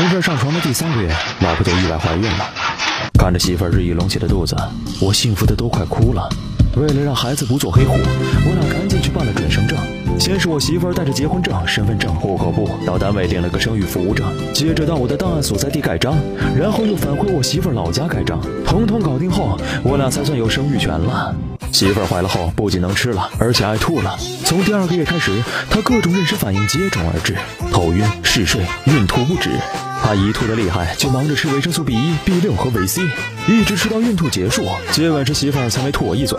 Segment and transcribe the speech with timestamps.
[0.00, 1.08] 儿上床的第三个月，
[1.40, 2.50] 老婆就意外怀孕了。
[3.18, 4.56] 看着媳妇儿日益隆起的肚子，
[5.00, 6.28] 我幸福的都快哭了。
[6.76, 9.78] 为了让孩子不做黑户，我俩赶紧去办了准生证。
[10.18, 16.16] 先是我媳妇儿带着结婚证、身份证、户口簿到单位领了个生育服务证，接着到我的档案所在地盖章，
[16.56, 18.40] 然后又返回我媳妇儿老家盖章。
[18.66, 21.34] 统统搞定后，我俩才算有生育权了。
[21.74, 24.16] 媳妇儿怀了后，不仅能吃了，而且爱吐了。
[24.44, 27.34] 从第二个月开始，她各种妊娠反应接踵而至，
[27.72, 29.50] 头晕、嗜睡、孕吐不止。
[30.00, 33.02] 她一吐的厉害，就忙着吃维生素 B 一、B 六和维 C，
[33.48, 34.64] 一直吃到孕吐结束。
[34.92, 36.38] 接吻时媳妇儿才没吐我一嘴。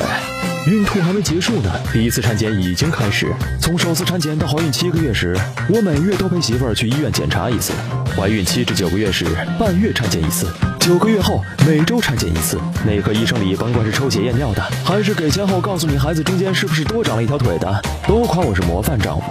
[0.67, 3.27] 孕吐还没结束呢，第一次产检已经开始。
[3.59, 5.37] 从首次产检到怀孕七个月时，
[5.67, 7.73] 我每月都陪媳妇儿去医院检查一次；
[8.15, 9.25] 怀孕七至九个月时，
[9.59, 10.47] 半月产检一次；
[10.85, 12.59] 九个月后每周产检一次。
[12.85, 19.23] 内科医生里，甭管是抽血验尿的，还是给钱后告诉你孩子中间是不是多长了一条腿的，都夸我是模范丈夫。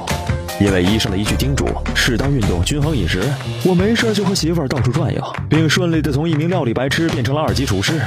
[0.61, 3.23] 因为医生的一句叮嘱，适当运动，均衡饮食，
[3.65, 8.01] 我没事就和媳妇到处转悠，并顺利的从一名料理白痴变成了二级厨师。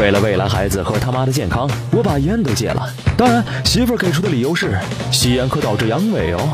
[0.00, 2.88] 为了未来孩子和他妈的健康，我把烟都戒了。
[3.18, 4.78] 当然，媳妇给出的理由是
[5.12, 6.48] 吸烟可导致阳痿哦。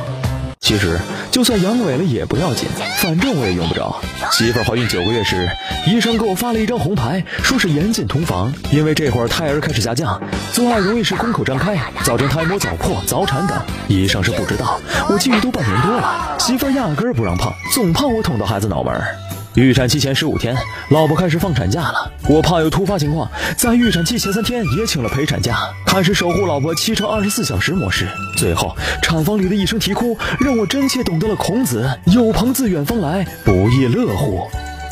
[0.61, 1.01] 其实，
[1.33, 3.97] 就算阳痿了也不要紧，反正我也用不着。
[4.31, 5.49] 媳妇怀孕九个月时，
[5.87, 13.57] 医生给我发了一张红牌，说是严禁同房，因为这会儿胎儿开始下降，做爱容易使宫口张开，造成胎膜早破、早产等。
[13.89, 19.17] 医生是不知道，我禁欲都半年多了，媳妇压根儿不让碰，总怕我捅到孩子脑门儿。
[19.55, 20.57] 预产期前十五天，
[20.91, 22.13] 老婆开始放产假了。
[22.29, 28.07] 我怕有突发情况，在预产期前三天也请了陪产假，开始守护老婆七乘二十四小时模式。
[28.37, 34.47] 最后，产房里的一声啼哭，让我真切懂得了孔子“有朋自远方来，不亦乐乎”。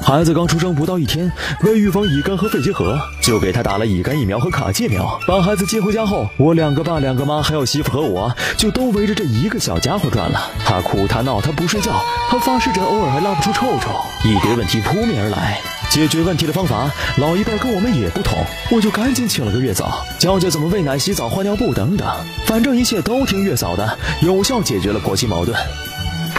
[0.09, 1.31] 孩子刚出生不到一天，
[1.65, 5.21] 为预防乙肝和肺结核，就给他打了乙肝疫苗和卡介苗。
[5.27, 10.51] 把孩子接回家后，我两个爸、两个妈，还有媳妇和我，就都围着这一个小家伙转了。
[10.65, 11.93] 他哭，他闹，他不睡觉，
[12.31, 13.91] 他发湿疹，偶尔还拉不出臭臭，
[14.25, 15.61] 一堆问题扑面而来。
[15.91, 18.39] 解决问题的方法，老一辈跟我们也不同，
[18.73, 22.09] 我就赶紧请了个月嫂，教教怎么喂奶、洗澡、换尿布等等。
[22.47, 25.55] 反正一切都听月嫂的，有效解决了婆媳矛盾。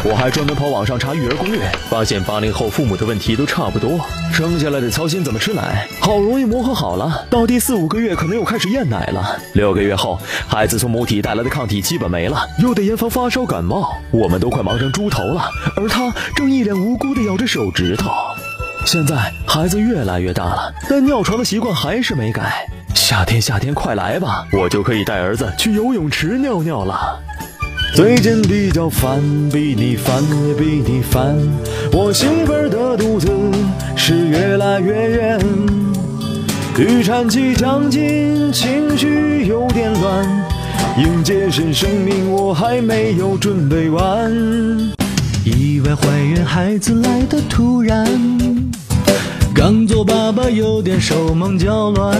[0.02, 4.00] 我还专门跑网上查育儿攻略，发现八零后父母的问题都差不多，
[4.32, 10.18] 生下来得操心怎么吃奶，好容易磨合好了，到第四五个月可能又开始厌奶了，六个月后
[10.48, 18.09] 孩子从母体带来的抗体基本没了，又得严防发烧感冒，我们都快忙成猪头了，而他正一脸无辜地咬着手指头。
[18.86, 22.66] 现在孩子越来越大了，但尿床的习惯还是没改。
[22.96, 27.20] 夏天夏天快来吧，我就可以带儿子去游泳池尿尿了。
[27.96, 29.20] 最近比较烦，
[29.52, 31.36] 比你烦也比你烦。
[31.92, 33.28] 我媳妇儿的肚子
[33.96, 35.40] 是越来越圆，
[36.78, 40.26] 预产期将近，情绪有点乱。
[40.98, 44.32] 迎接新生命，我还没有准备完。
[45.44, 48.08] 意外怀孕，孩子来的突然，
[49.54, 52.18] 刚做爸爸有点手忙脚乱。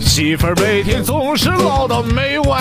[0.00, 2.60] 媳妇儿每天总是唠叨没完。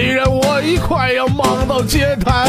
[0.00, 2.48] 虽然我已快要忙到街瘫，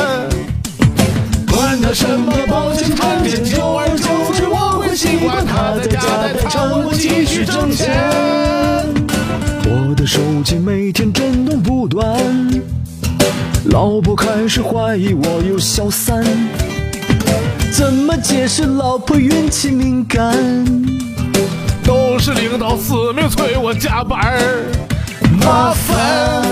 [1.52, 5.44] 管他什么保险产检，久而久之我会习惯。
[5.44, 7.90] 他在家待产，我继续挣钱。
[9.66, 12.24] 我的手机每天震动不断，
[13.72, 16.24] 老婆开始怀疑我有小三。
[17.72, 20.38] 怎么解释老婆运气敏感？
[21.84, 24.66] 都是领导死命催我加班儿，
[25.44, 26.49] 麻烦。